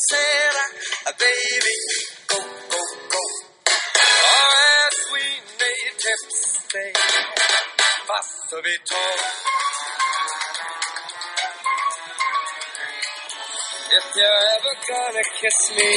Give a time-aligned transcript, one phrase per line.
[0.00, 1.76] Santa, baby,
[2.28, 3.22] go, go, go.
[3.98, 5.22] Oh, as we
[5.58, 6.38] natives
[6.70, 6.92] say,
[8.06, 9.02] paso vito.
[13.90, 15.92] If you're ever gonna kiss me,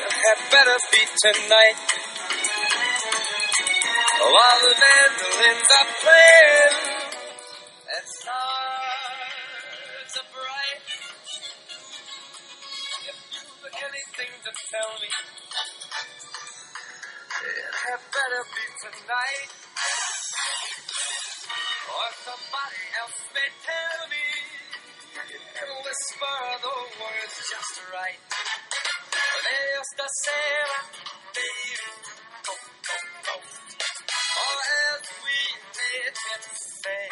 [0.00, 1.78] it had better be tonight.
[4.20, 6.87] Oh, While the mandolins are playing
[25.88, 28.20] Whisper the words just right.
[29.44, 30.84] There's the Sarah,
[31.32, 31.88] baby,
[32.44, 32.52] go,
[32.84, 33.34] go, go.
[34.44, 34.60] Or
[34.92, 35.40] as we
[35.72, 36.12] did
[36.84, 37.08] say,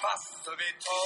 [0.00, 0.96] paso vito.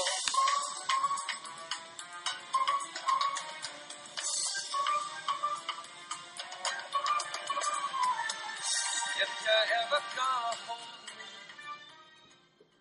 [9.19, 11.27] If you're ever gonna hold me.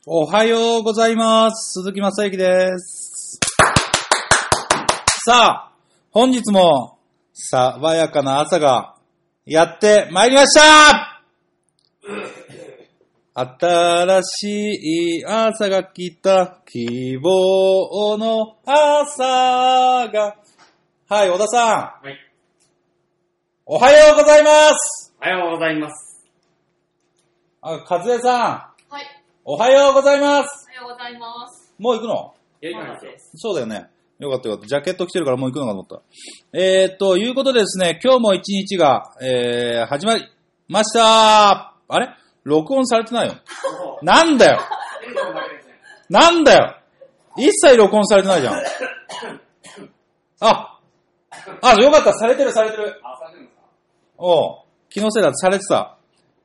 [0.06, 1.74] おはようございます。
[1.82, 3.01] 鈴木正幸です。
[5.24, 5.72] さあ、
[6.10, 6.98] 本日も
[7.32, 8.96] 爽やかな朝が
[9.46, 11.22] やってまいりました
[13.36, 20.38] 新しい朝が来た希望の朝が。
[21.08, 21.66] はい、小田さ
[22.04, 22.08] ん。
[22.08, 22.18] はい。
[23.68, 25.14] おはようございます。
[25.22, 26.26] おはようございます。
[27.62, 28.92] あ、和江さん。
[28.92, 29.06] はい。
[29.46, 30.68] おはようございます。
[30.80, 31.72] おはようございます。
[31.78, 32.34] もう行くの？
[32.62, 33.12] やりますよ。
[33.36, 33.88] そうだよね。
[34.22, 34.68] よかったよかった。
[34.68, 36.58] ジャケット着てるからもう行くのかと思った。
[36.58, 40.24] えー、と、いうことでですね、今日も一日が、えー、始まり
[40.70, 42.10] ましたあれ？
[42.44, 43.34] 録音されてないよ。
[44.04, 44.60] なんだよ？
[46.10, 46.76] なんだよ？
[47.38, 48.54] 一切録音されてないじゃん。
[50.42, 50.80] あ
[51.62, 52.14] あ、よかった。
[52.14, 53.00] されてるされてる。
[53.04, 53.64] あ、されてるんですか？
[54.18, 54.58] おう
[54.90, 55.34] 気のせいだ。
[55.34, 55.98] されてた。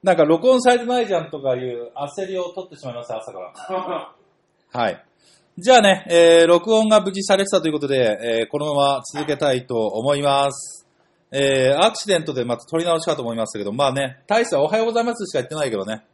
[0.02, 4.12] なんか録音されてないじゃんとかいう焦りを取ってしまいました、朝から。
[4.80, 5.04] はい。
[5.58, 10.86] じゃあね、えー、録音が無事されてたということで、えー、このまま続けたいと思います。
[11.32, 16.04] えー、アクシデントでまた取り直しかと思いましたけど、まあね、大したおはようございますしか言ってないけどね、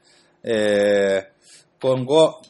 [0.45, 2.41] えー、今後、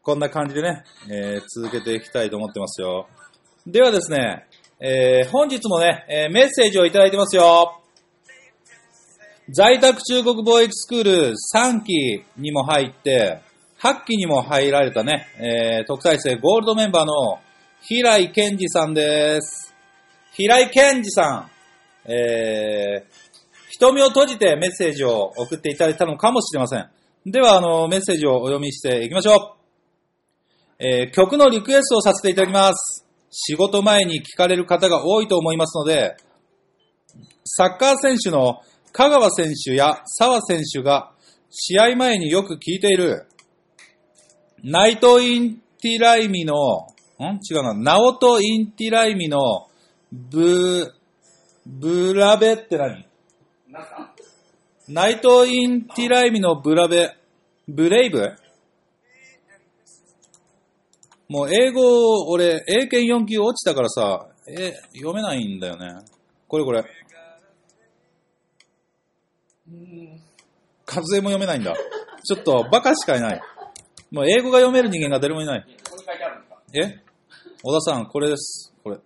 [0.00, 3.06] こんな感じでね、えー、続けていきたいと思ってますよ。
[3.66, 4.46] ではですね、
[4.80, 7.82] えー、本日もね、えー、メッセージをいただいてますよ。
[9.50, 13.42] 在宅中国貿易スクール3期にも入って、
[13.82, 17.40] 8期にも入られたね、えー、特待生ゴールドメンバーの
[17.80, 19.74] 平井健二さんです。
[20.32, 21.48] 平井健二さ
[22.06, 23.12] ん、えー、
[23.70, 26.90] 瞳を閉じてメッセージを送っていただいたのかもしれません。
[27.24, 29.60] では、あの、メッセージをお読みしていきましょう。
[30.78, 33.06] えー、曲のリクエストをさせていただきます。
[33.30, 36.16] 仕事前に聞かれる方が多いと思いますので、
[37.44, 38.60] サッカー選手の
[38.92, 41.12] 香川選手や澤選手が
[41.50, 43.26] 試合前によく聞いている、
[44.62, 46.54] ナイト・インティライミの、
[47.18, 47.40] ん？
[47.50, 49.68] 違うな、ナオト・インティライミの、
[50.12, 50.92] ブ、
[51.66, 53.06] ブラベって何？
[54.88, 57.16] ナイト・インティライミのブラベ、
[57.68, 58.32] ブレイブ？
[61.28, 66.02] もう英語、俺、英検4級落ちたからさ、え、読めないんだよね。
[66.48, 66.84] これこれ。
[70.84, 71.72] 数えも読めないんだ。
[72.24, 73.40] ちょっと、バカしかいない。
[74.10, 75.66] もう英語が読める人間が誰もいない。
[76.74, 77.00] え？
[77.62, 78.74] 小田さん、これです。
[78.82, 78.98] これ。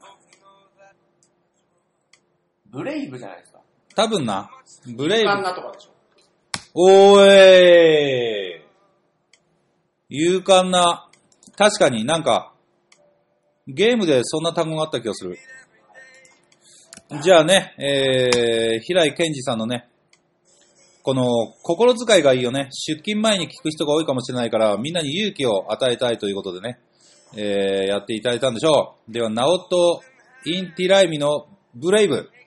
[2.70, 3.60] ブレイブじゃないですか？
[3.94, 4.50] 多分な、
[4.96, 5.28] ブレイブ。
[5.28, 5.90] カンナとかでしょ？
[6.74, 8.58] おー
[10.08, 11.08] い勇敢な、
[11.56, 12.52] 確かになんか、
[13.66, 15.38] ゲームでそんな単語があった気がする。
[17.22, 19.88] じゃあね、えー、平井健二さんのね、
[21.04, 22.68] この心遣いがいいよね。
[22.72, 26.78] 出勤前に聞く人が多いかもしれないから、みんなに勇気を与えたいということでね、
[27.36, 29.12] えー、やっていただいたんでしょう。
[29.12, 30.00] では、ナオト・
[30.46, 32.30] インティライミのブレイブ。「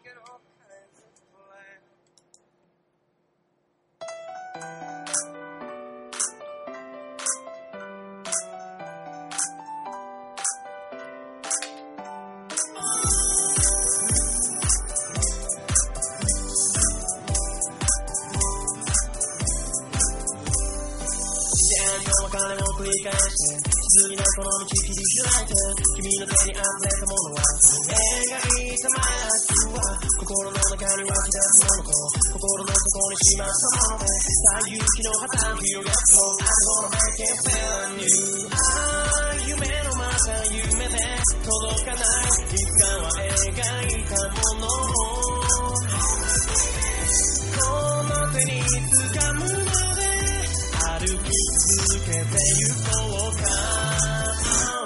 [50.97, 51.21] 歩き続
[52.05, 53.45] けてゆこうか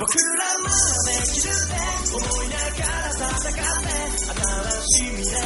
[0.01, 0.67] 僕らま
[1.07, 1.79] できるって
[2.11, 4.43] 思いながら戦って新
[4.81, 5.39] しい未来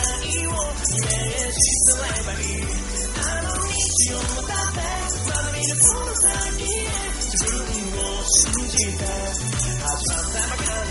[0.47, 2.65] をイメージすればいい
[3.13, 4.81] あの道を渡って
[5.29, 6.81] まだ見ぬその先へ
[7.19, 10.89] 自分を信じて始まったばかり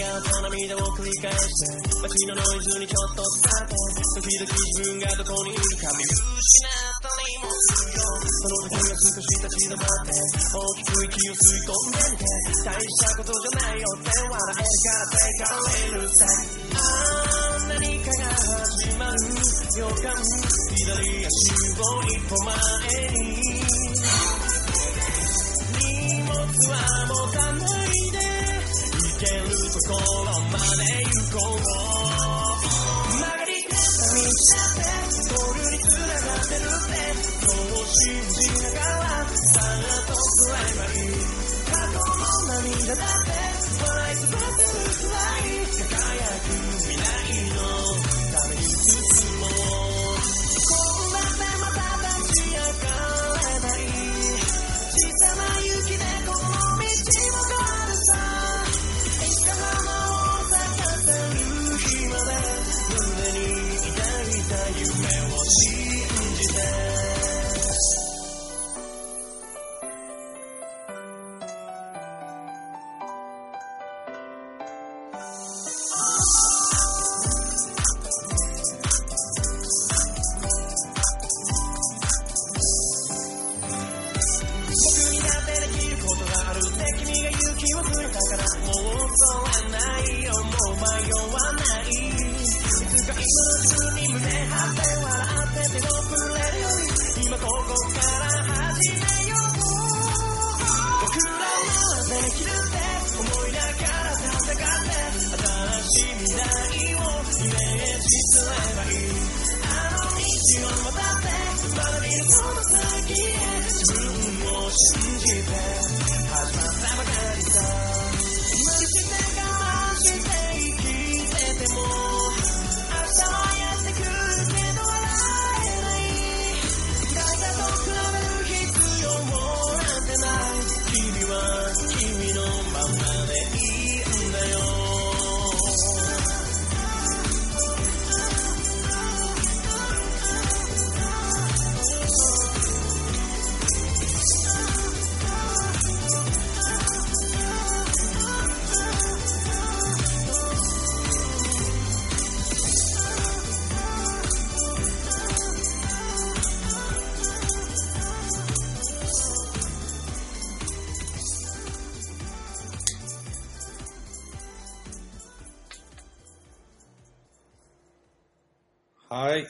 [0.00, 3.76] 笑顔と涙を繰り返して街のノイズにちょっと伝って
[4.16, 12.24] 時々自分がどこにいるか見失ったりもするよその時が少し立ち止まって大きく息を吸い込んでみて
[12.64, 16.88] 大したことじゃないよって笑えるから手がれるさあ
[17.68, 19.20] 何かが始まる
[19.76, 22.56] 予感左足を一歩前
[23.12, 23.36] に
[25.76, 27.29] 荷物は持たないで行けると
[29.90, 31.62] こまで行こう
[33.10, 33.74] 曲がり方
[34.14, 34.86] 見ちゃって
[35.30, 36.94] ゴールに繋がってるって
[37.40, 41.18] そう信じながらさあとすればいい
[41.66, 42.22] 過去の
[42.54, 43.34] 涙だって
[43.82, 45.59] 笑い飛ばせるくらい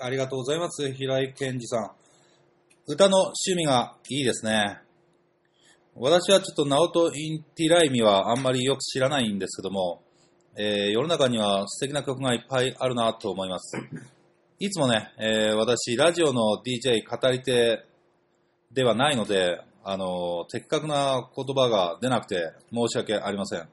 [0.03, 0.93] ありがとうございます。
[0.93, 1.91] 平井健二さん。
[2.87, 4.81] 歌の趣味がいいですね。
[5.95, 10.03] 私はちょっとナオト・インティライミはあんまりよく知らないんですけども、
[10.57, 13.77] えー世の中には素敵な曲がいっぱいあるなと思います。
[14.59, 17.85] いつもね、えー私、ラジオの DJ 語り手
[18.73, 23.69] ではないので、あの、的確な言葉が出なくて申し訳ありません。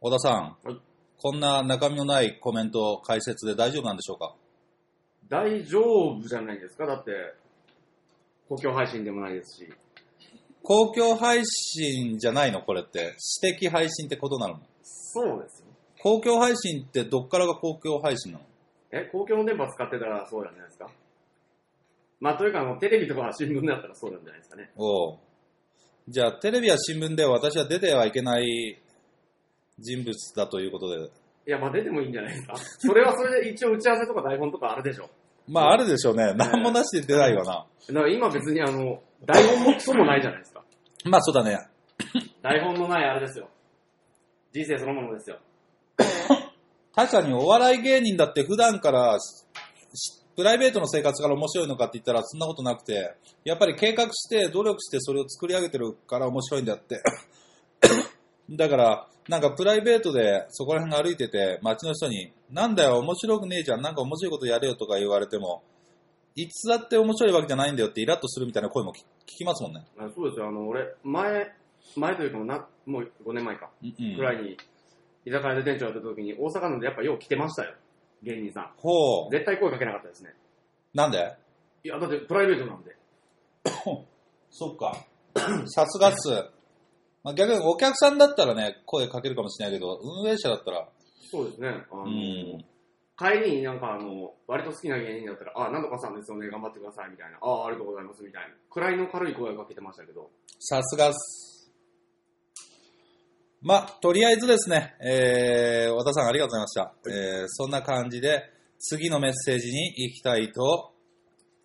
[0.00, 0.93] 小田さん、はい
[1.24, 4.34] こんな中身のないコメント解説で大丈夫なんでしょうか？
[5.26, 6.84] 大丈夫じゃないですか？
[6.84, 7.12] だって、
[8.46, 9.72] 公共配信でもないですし。
[10.62, 12.60] 公共配信じゃないの？
[12.60, 13.14] これって。
[13.16, 14.60] 私的配信ってことなの？
[14.82, 15.66] そうですよ。
[16.02, 18.44] 公共配信ってどっからが公共配信なの？
[18.92, 20.90] え、公共の電波使ってたらそうなんじゃないですか？
[22.20, 24.70] まあ、というか、あの、テレビとか新聞だったらそうなんじゃないですかね。
[24.76, 25.18] おう
[26.06, 28.78] じゃあ、テレビや新聞では私は出てはいけない
[29.78, 31.10] 人物だということで。
[31.46, 32.54] いや、まあ出てもいいんじゃないですか。
[32.56, 35.10] それはそれで一応打ち合わせとか台本とかあるでしょ。
[35.46, 36.32] まあ、あるでしょうね。
[36.34, 37.66] 何もなしで出ないわな。
[37.88, 40.62] だから今別にあの、台本もクソもないじゃないですか。
[41.04, 41.58] まあ、そうだね。
[42.42, 43.48] 台本のないあれですよ。
[44.52, 45.38] 人生そのものですよ。
[46.94, 49.18] 確かにお笑い芸人だって普段から
[50.36, 53.14] プライベートの生活から面白いのかって言ったらそんなことなくて、
[53.44, 57.02] やっぱり計画して努力してそれを作り上げてるから面白いんだって。
[58.50, 65.62] だから、なんかプライベートでそこら辺歩いてて、街の人に、なんだよ、面白くねえじゃん、なんか面白いことやれよとか言われても、
[66.34, 69.84] いつだって面白いわけじゃないんだよってイラッとするみたいな声も聞聞きますもんね。
[69.98, 71.52] あそうですよ、あの、俺、前、
[71.96, 74.56] 前というかもうな、もう5年前か、うんうんぐらいに、
[75.24, 77.74] 居酒屋で店長やってた時に、大阪なんでやっぱよう来てましたよ。
[78.22, 78.70] 芸人さん。
[78.76, 79.30] ほう。
[79.30, 80.34] 絶対声かけなかったですね。
[80.92, 81.34] なんで？
[81.82, 82.96] いや、だってプライベートなんで。
[84.50, 85.04] そっか。
[85.66, 86.28] さすがっす。
[87.24, 90.86] まあ、逆にお客さんだったらね、声かけるかもしれないけど、運営者だったら、
[91.30, 91.68] そうですね。
[91.90, 92.64] あの、うん。
[93.16, 97.38] 帰りになんかあの、割と好きな芸人だったら、あ、なんとかさんですよね、頑張ってください、みたいな。
[97.40, 98.48] あ、ありがとうございます、みたいな。
[98.68, 100.30] くらいの軽い声をかけてましたけど。
[100.60, 101.72] さすがっす。
[103.62, 107.10] まあ、とりあえずですね、えー、和田さんありがとうございました。
[107.10, 110.92] えー、そんな感じで、次のメッセージに行きたいと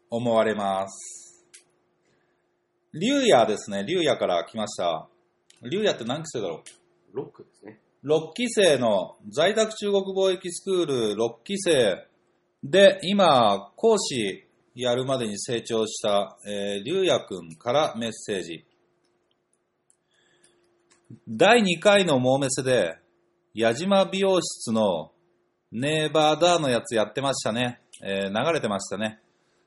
[0.10, 1.46] 思われます。
[2.94, 5.10] 竜也ですね、竜也から来ました。
[5.64, 6.64] 竜也って何期生だろ
[7.14, 7.18] う？
[7.18, 7.80] ロックですね。
[8.04, 12.06] 6期生の在宅中国貿易スクール6期生
[12.64, 18.66] で、今、講師やるまでに成長した、えー、龍也くんからメッセージ。
[21.28, 22.98] 第2回のモーメスで、
[23.54, 25.12] 矢島美容室の
[25.72, 27.82] ネーバーダーのやつやってましたね。
[28.04, 29.20] えー流れてましたね。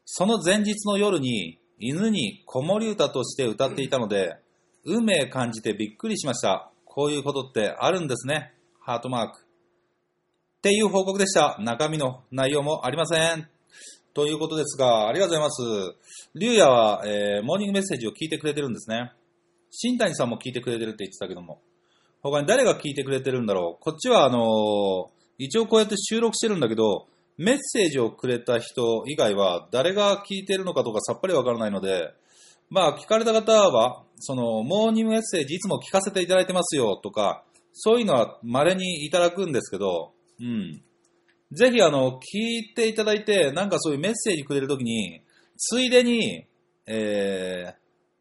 [0.05, 4.37] その前日の夜に犬に子守歌として歌っていたので、
[4.85, 6.71] 運命感じてびっくりしました。
[6.85, 8.53] こういうことってあるんですね。
[8.81, 9.39] ハートマーク。
[9.39, 11.57] っていう報告でした。
[11.61, 13.49] 中身の内容もありません。
[14.15, 15.97] ということですが、ありがとうございます。
[16.35, 19.12] 竜也は、えーモーニングメッセージを聞いてくれてるんですね。
[19.71, 21.61] 新谷さんも聞いてくれてるって言ってたけども。
[22.21, 23.83] 他に誰が聞いてくれてるんだろう。
[23.83, 32.12] こっちは、あのー一応こうやって収録してるんだけど、メッセージをくれた人以外は誰が聞いてるのかとかさっぱりわからないので、
[32.73, 40.83] まあ聞かれた方は、その、モーニングメッセージいつも聞かせていただいてますよとか、そういうのは稀にいただくんですけど、うん。
[41.52, 45.21] ぜひあの、聞いていただいて、なんかそういうメッセージくれるときに、
[45.59, 46.47] ついでに、
[46.87, 47.75] え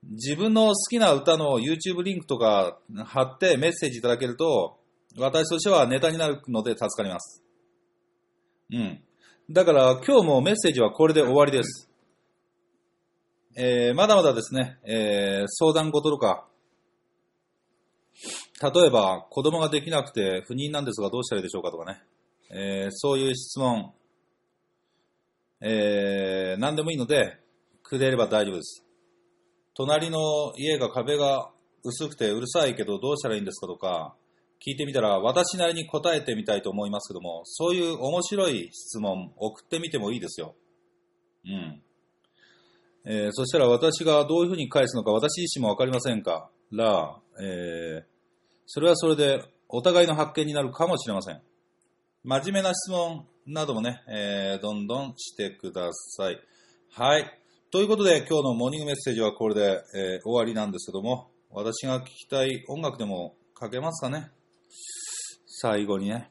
[0.06, 4.80] ー、自分の好きな歌の YouTube リンクとか貼ってメッセージいただけると、
[5.18, 7.42] 私としてはネタになるので助かります。
[8.70, 9.00] うん。
[9.50, 11.91] だから今日もメッセージはこれで終わりです。
[13.56, 16.48] えー、まだまだですね、えー、相談事とか、
[18.62, 22.02] 例えば子供ができなくて不妊なんですがどうしたらいいでしょうかとかね、
[22.52, 23.94] えー、そういう質問、
[25.62, 27.40] えー、何でもいいので、
[27.84, 28.86] くれれば大丈夫です。
[29.76, 31.50] 隣の家が壁が
[31.84, 34.16] 薄くてうるさいけどどうしたらいいんですかとか、
[34.66, 40.56] 聞いてみたら私なりに答えてみたいと思いますけども、そういう面白い質問送ってみてもいいですよ。
[41.46, 41.82] うん。
[43.06, 46.50] えーそしたら私がどういうふうに返すのか私自身もわかりませんか？
[46.72, 48.04] ら、えー
[48.68, 51.42] それはそれでお互いの発見になるかもしれません。
[52.24, 56.40] 真面目な質問などもね、えーどんどんしてください。
[56.92, 57.38] はい。
[57.72, 64.30] ということで今日のモーニングメッセージはこれで、えー終わりなんですけども、私が聴きたい音楽でもかけますかね？
[65.48, 66.30] 最後にね。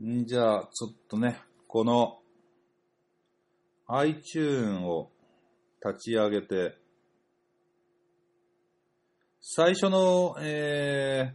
[0.00, 2.18] んじゃあ、ちょっとね、この
[3.92, 5.10] iTune を
[5.84, 6.78] 立ち上げて、
[9.42, 11.34] 最初の、え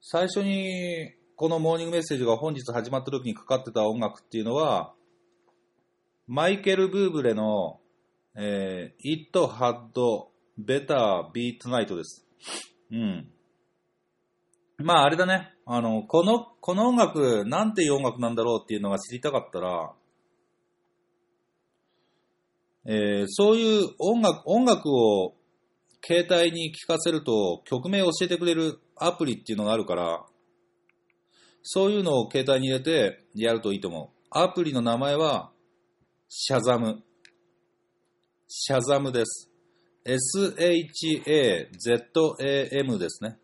[0.00, 4.94] 最初にこのモーニングメッセージが本日始まった時にかかってた音楽っていうのは、
[6.28, 7.80] マイケル・ブーブレの、
[8.36, 9.90] えー、It Had
[10.56, 12.28] Better Be Tonight です。
[12.92, 13.28] うん。
[14.78, 15.52] まああれだね。
[15.64, 19.92] あの、この、この音楽、なんていう音楽なんだろうっていうのが知りたかったら、
[22.88, 25.34] えーそういう音楽、音楽を
[26.06, 30.24] 携帯に聴かせると曲名を教えてくれるアプリっていうのがあるから、
[31.62, 34.16] そういうのを携帯に入れてやるといいと思う。
[34.30, 35.50] アプリの名前は、
[36.28, 37.02] シャザム。
[38.46, 39.50] シャザムです。
[40.04, 43.40] shazam ですね。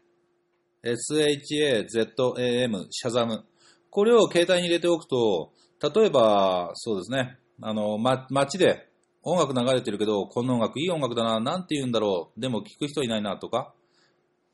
[0.84, 3.44] shazam、シャザム。
[3.90, 5.52] これを携帯に入れておくと、
[5.92, 8.91] 例えば、そうですね、あの、ま、街で
[9.22, 13.72] 音楽流れてるけど、この音楽いい音楽だな、なんて言うんだろう、でも聞く人いないなとか、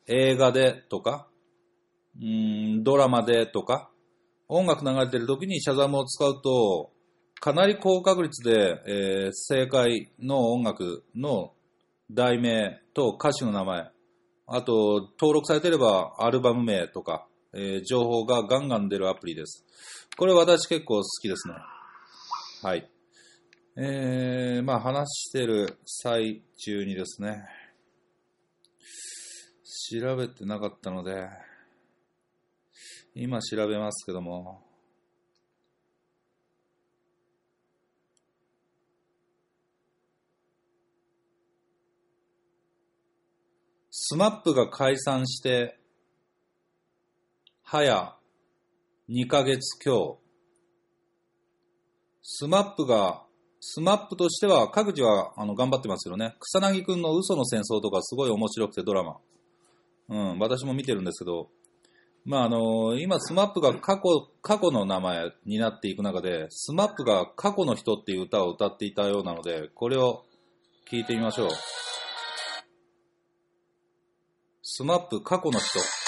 [0.07, 1.29] 映画でとか、
[2.21, 3.91] うん、ドラマでとか、
[4.49, 6.91] 音楽流れてる時にシャザムを使うと、
[7.41, 11.53] かなり高確率で、えー、正解の音楽の
[12.11, 13.91] 題名と歌手の名前、
[14.47, 19.65] あと、登録されてればアルバム名とか、えー、情報がガンガン出るアプリです。
[20.17, 21.55] これ私結構好きですね。
[22.63, 22.91] はい。
[23.81, 27.45] えー、まあ話してる最中にですね、
[29.93, 31.29] 調べてなかったので、
[33.15, 34.67] 今調べますけども、
[43.93, 45.79] SMAPが解散して、
[47.63, 48.19] 早
[49.09, 50.19] 2ヶ月今日、
[52.23, 53.28] SMAPが
[53.61, 56.37] SMAPとしては、各自はあの頑張ってますよね。
[56.41, 59.17] 草彅くんの嘘の戦争とかすごい面白くてドラマ。
[60.09, 61.51] うん、私も見てるんですけど、
[62.25, 70.25] まああのー、今 SMAPが過去、過去の名前になっていく中で、 SMAPが過去の人っていう歌を歌っていたようなので、これを
[70.91, 71.51] 聞いてみましょう。
[74.63, 76.08] スマップ過去の人。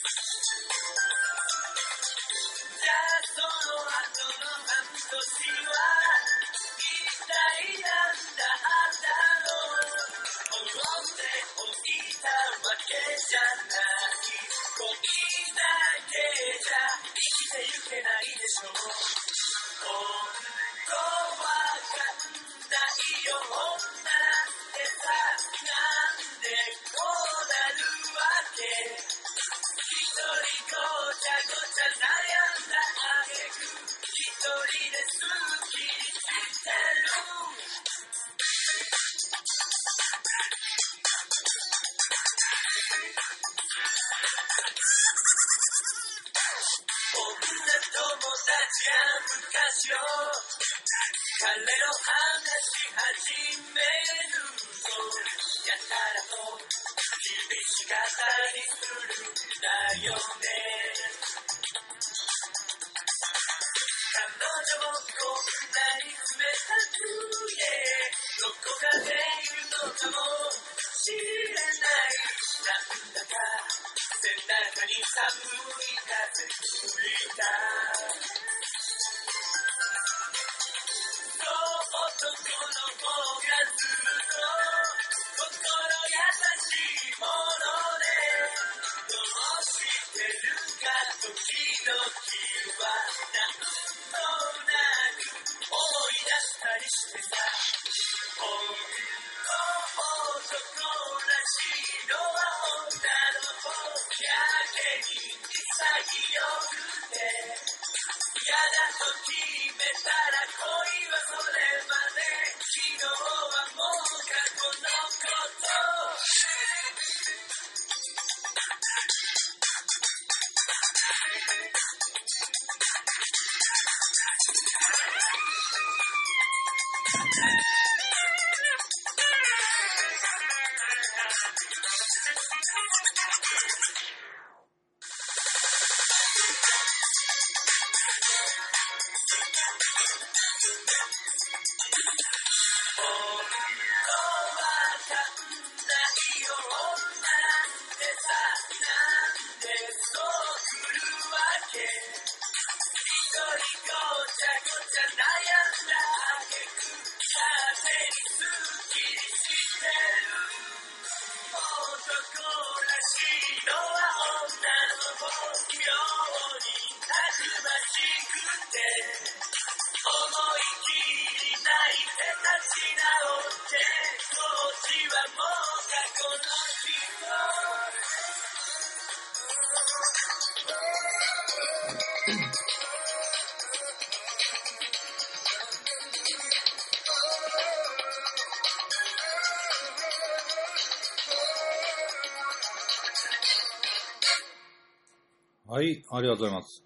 [195.71, 196.83] はいありがとうございます。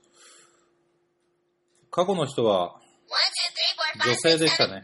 [1.89, 2.79] 過去の人は、
[4.05, 4.73] 女性でしたね。
[4.75, 4.83] SMMNAMP.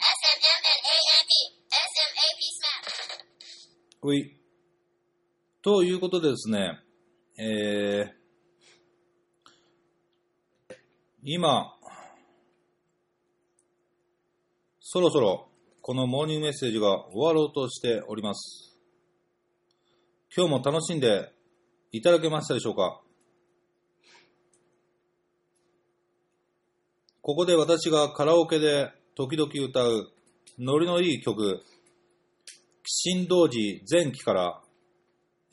[1.69, 2.39] SMAP
[4.01, 4.07] SMAP.
[4.07, 4.39] うい。
[5.61, 6.79] ということでですね、
[7.37, 10.75] えー、
[11.23, 11.71] 今、
[14.79, 15.47] そろそろ
[15.83, 18.79] このモーニングメッセージが終わろうとしております。
[20.35, 21.31] 今日も楽しんで
[21.91, 22.99] いただけましたでしょうか？
[27.31, 30.11] ここで私がカラオケで時々歌う
[30.59, 31.61] ノリのいい曲、鬼
[33.15, 34.61] 神道寺前期から、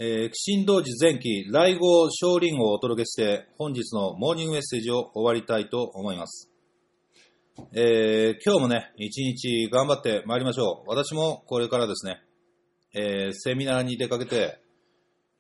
[0.01, 6.51] えー、鬼神道寺前期来号少林をお届けして本日のモーニングメッセージを終わりたいと思います。
[7.73, 10.91] えー、今日もね、一日頑張って参りましょう。
[10.91, 12.21] 私もこれからですね、
[12.93, 14.59] えー、セミナーに出かけて、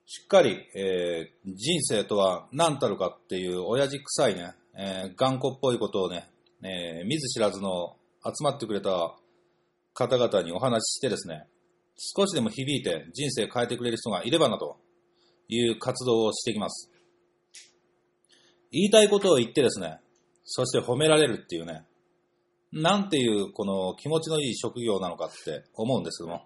[0.07, 6.31] しっかり、えー、人生とは何たるかっていう親父臭いね、えー、頑固っぽいことをね、
[6.62, 9.17] えー、見ず知らずの集まってくれた
[9.93, 11.49] 方々にお話ししてですね、
[11.97, 14.79] 少しでも響いて人生変えてくれる人がいればなと
[15.49, 16.93] いう活動をしてきます。
[18.71, 19.99] 言いたいことを言ってですね、
[20.45, 21.85] そして褒められるっていうね、
[22.73, 26.45] なんていうこの気持ちのいい職業なのかって思うんですけども、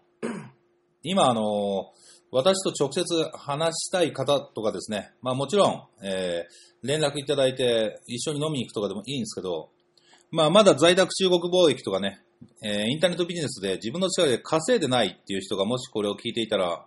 [1.03, 1.93] 今あの、
[2.33, 9.69] 私と直接話したい方とかですね、まあもちろん、えー、連絡いただいて一緒に飲みに行くとかでもいいんですけど、
[10.31, 12.23] まあまだ在宅中国貿易とかね、
[12.63, 16.87] えー、インターネットビジネスで自分の力で稼いでないっていう人がもしこれを聞いていたら、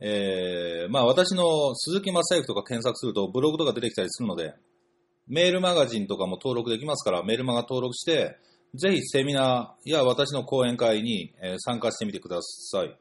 [0.00, 4.54] えー、まあ私の鈴木正幸とか検索するとブログとか出てきたりするので、
[5.28, 8.38] メールマガジンとかも登録できますから、メールマガ登録して、
[8.74, 12.96] ぜひセミナーや私の講演会に、参加してみてください。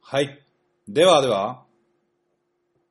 [0.00, 0.44] はい。
[0.88, 1.64] ではでは、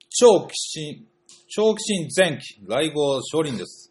[0.10, 1.08] 超騎士、
[1.50, 3.91] 超騎士前期来号少林です。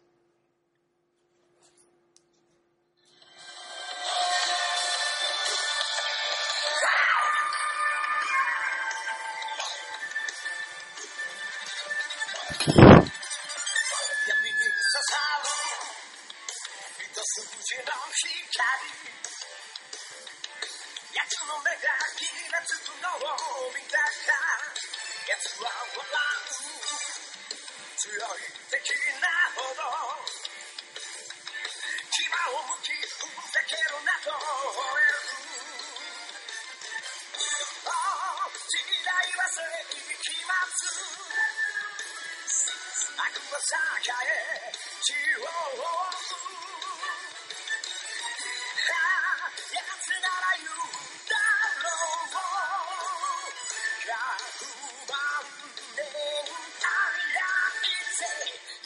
[43.21, 44.73] 悪は栄え
[45.05, 45.85] 血を追う
[48.89, 50.73] ああ奴なら言う
[51.29, 51.37] だ
[51.77, 52.33] ろう
[54.01, 54.73] 100
[55.05, 55.45] 万
[55.93, 56.89] 年早
[57.21, 58.25] いぜ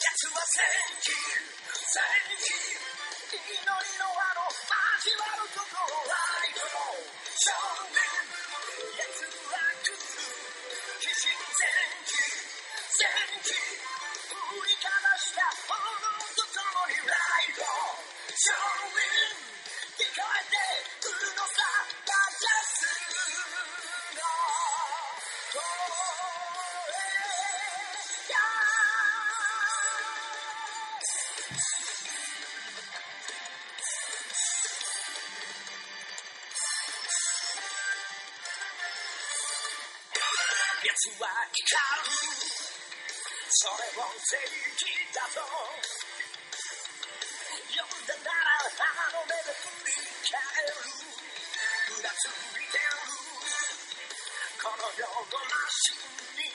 [0.04, 0.60] 奴は戦
[1.00, 2.04] 記戦
[2.44, 2.85] 記
[40.96, 42.16] 奴は光る
[43.52, 44.40] それを正
[44.80, 45.44] 義だと
[47.68, 49.92] 呼んだならあの目で振り
[50.24, 52.96] 返るふらついてる
[54.56, 56.48] この世のマシンに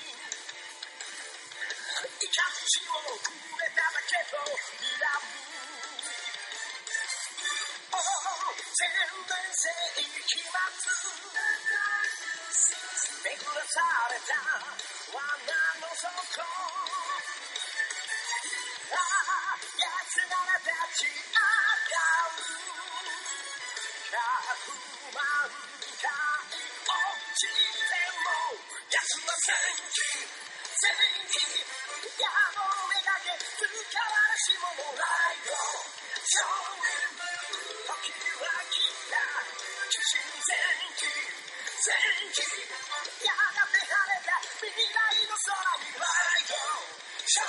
[2.02, 3.30] いかしをく
[3.62, 5.38] れただけと睨む
[8.74, 9.06] 全然
[9.54, 9.70] 世
[10.26, 10.91] 紀末めくら
[13.72, 13.80] さ
[14.12, 14.36] れた
[15.16, 15.24] 罠
[15.80, 16.44] の底あ
[18.92, 21.96] あ奴なら立ち上が
[22.36, 22.52] る
[24.12, 24.76] 百
[25.16, 25.24] 万
[26.04, 28.60] 回落ちても
[28.92, 29.56] 奴は戦
[29.88, 30.20] 記
[30.76, 30.92] 戦
[31.32, 31.64] 記
[32.20, 35.56] 矢のめがけ使われし者ライド
[36.28, 36.44] 少
[36.76, 37.08] 年
[37.88, 39.16] 時は来た
[39.88, 40.60] 鬼神戦
[41.00, 41.51] 記戦記
[41.82, 45.50] やがて晴れた未来の空
[45.82, 46.54] にライド
[47.26, 47.42] 少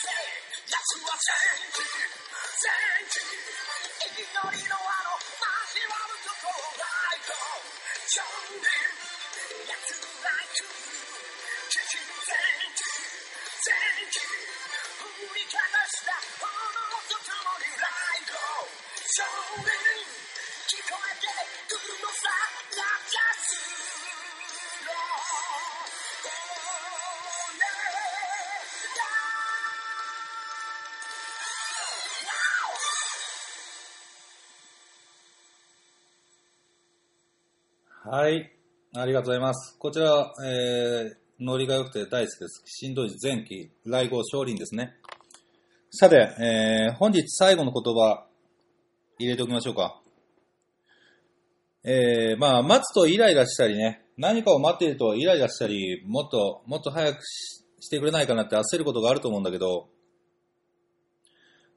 [0.00, 0.08] きせ
[0.72, 1.36] 奴は戦
[1.76, 1.84] 時
[2.56, 2.72] 戦
[3.10, 3.20] 時
[4.16, 4.99] 祈りのあの交
[39.00, 39.78] ありがとうございます。
[39.78, 42.62] こちら、えー、ノリが良くて大好きです。
[42.66, 44.94] 新道寺前期、来号勝林ですね。
[45.90, 48.26] さて、えー、本日最後の言葉、
[49.18, 50.02] 入れておきましょうか。
[51.82, 59.88] えー、まあ、待つとイライラしたりね、何かを待っているとイライラしたり、もっと、もっと早くしてくれないかなって焦ることがあると思うんだけど、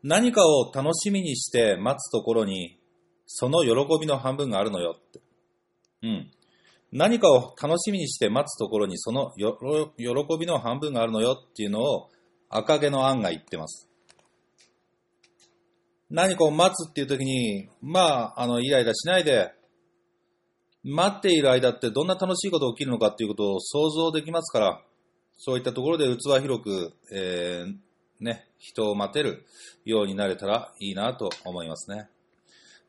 [0.04, 2.82] 何かを楽しみにして待つところに、
[3.28, 5.22] その喜びの半分があるのよって。
[6.02, 6.32] うん。
[6.96, 12.10] 何かを楽しみにして待つところにそのよろ喜びの半分があるのよっていうのを
[12.50, 13.90] 赤毛の案が言ってます。
[16.12, 19.52] 何かを待つっていう時に、まあ、あの、イライラしないで、
[20.84, 24.82] 待っている間ってどんな楽しいことが起きるのかっていうことを想像できますから、
[25.38, 29.48] そういったところで器広く、えー、ね、人を待てる
[29.86, 32.08] ようになれたらいいなと思いますね。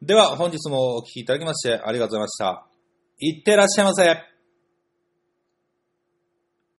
[0.03, 2.74] では、本日もお聞きいただきましてありがとうございました。
[3.19, 4.34] いってらっしゃいませ。